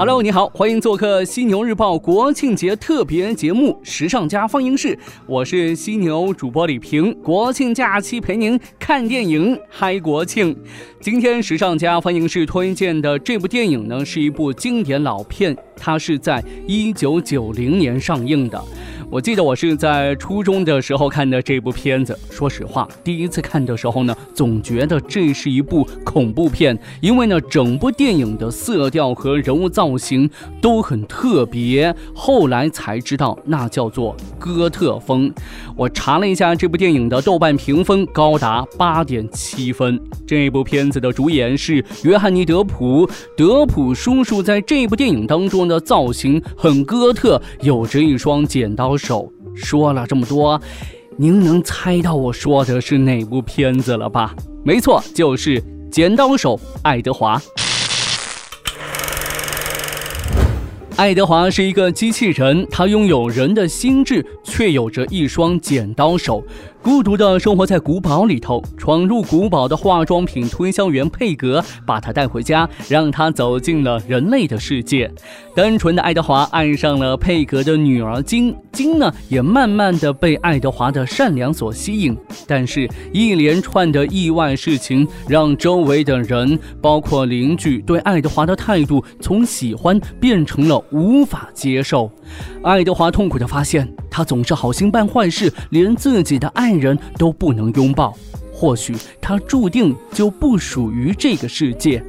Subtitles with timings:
[0.00, 7.12] Hello，你好，欢迎做客犀牛日报国庆节特别节目《时尚家放映室》，我是犀牛主播李平。
[7.16, 10.56] 国庆假期陪您看电影，嗨国庆。
[11.02, 18.58] 今天时尚家放映室推荐的这部电影呢，是一部经典老片，它是在一九九零年上映的。
[19.10, 22.16] 我记得我是在初中的时候看的这部片子。
[22.30, 30.30] 说实话，第一次看的时候呢，总觉得这是一部恐怖片，因为呢，整部电影的色调和人物造型
[30.60, 31.92] 都很特别。
[32.14, 35.32] 后来才知道，那叫做哥特风。
[35.76, 40.00] 我查了一下这部电影的豆瓣评分高达八点七分。
[40.24, 48.96] 这部片子的主演是约翰尼·德普，德普叔叔在这部电影当中的造型很哥特，有着一双剪刀。
[49.00, 50.60] 手说了这么多，
[51.16, 54.34] 您能猜到我说的是哪部片子了吧？
[54.64, 55.60] 没错，就是
[55.90, 57.38] 《剪刀手爱德华》。
[61.00, 66.44] 爱德华是一个机器人，他拥有人的心智，却有着一双剪刀手。
[66.82, 75.10] 孤独的生活在古堡里头，闯入古堡的化妆品推销员佩格把他带回家，让他走进了人类的世界。
[75.54, 82.16] 单纯的爱德华爱上了佩格的女儿金，金呢也慢慢的被爱德华的善良所吸引。
[82.46, 92.10] 但是，一连串的意外事情让周围的人，包括邻居，对爱德华的态度从喜欢变成了无法接受。
[92.62, 98.16] 爱德华痛苦地发现，他总是好心办坏事，连自己的爱人都不能拥抱。
[98.52, 102.04] 或许他注定就不属于这个世界。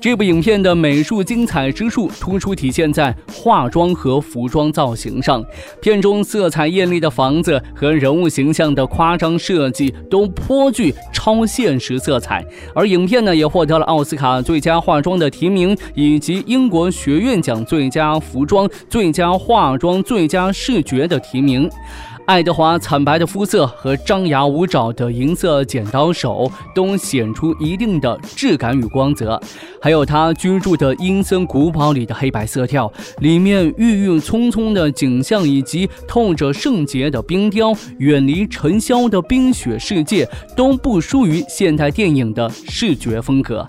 [0.00, 5.44] 这部影片的美术精彩之处突出体现在化妆和服装造型上。
[5.80, 12.44] 片中色彩艳丽的房子和人物形象的夸张设计都颇具超现实色彩。
[12.74, 21.70] 而影片呢，也获得了奥斯卡最佳化妆的提名，以及英国学院奖最佳服装、最佳化妆、最佳视觉的提名。
[22.32, 29.38] 爱德华惨白的肤色和张牙舞爪的银色剪刀手都显出一定的质感与光泽，
[29.82, 40.26] 还有他居住的阴森古堡里的黑白色调，里面郁郁葱葱的景象以及透着圣洁的冰雕，远离尘嚣的冰雪世界
[40.56, 43.66] 都不输于现代电影的视觉风格。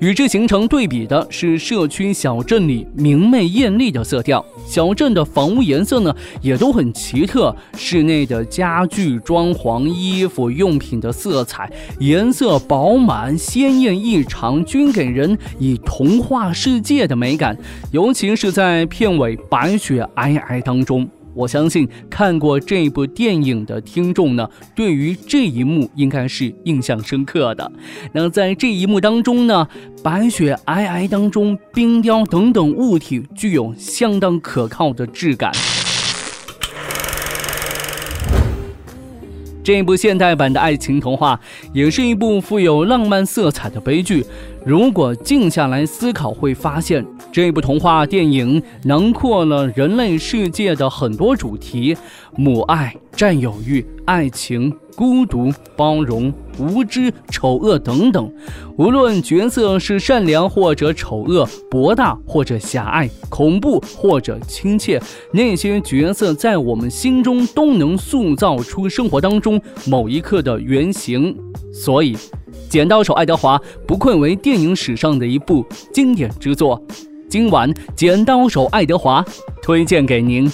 [0.00, 17.56] 与之形成对比的是社区小镇里明媚艳丽的色调，小镇的房屋颜色呢也都很奇特，室内的家具、装潢、衣服、用品的色彩颜色饱满鲜艳异常，均给人以童话世界的美感，
[17.90, 21.08] 尤其是在片尾白雪皑皑当中。
[21.36, 27.70] 我相信看过这部电影的听众呢，对于这一幕应该是印象深刻的。
[28.12, 29.68] 那在这一幕当中呢，
[30.02, 35.52] 白雪皑皑当中，冰雕等等物体具有相当可靠的质感。
[39.62, 41.38] 这部现代版的爱情童话，
[41.74, 44.24] 也是一部富有浪漫色彩的悲剧。
[44.66, 51.96] 如果静下来思考，会发现这部童话电影囊括了人类世界的很多主题：
[52.34, 54.74] 母爱、占有欲、爱情。
[54.96, 58.32] 孤独、包容、无知、丑恶等等，
[58.78, 64.98] 无论角色是善良或者丑恶，博大或者狭隘，恐怖或者亲切，
[65.34, 71.36] 那些角色在我们心中都能塑造出生活当中某一刻的原型。
[71.70, 72.16] 所以，
[72.68, 76.80] 《剪刀手爱德华》不愧为电影史上的一部经典之作。
[77.28, 79.22] 今晚，《剪刀手爱德华》
[79.62, 80.50] 推荐给您。